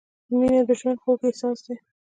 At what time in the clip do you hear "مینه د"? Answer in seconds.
0.37-0.69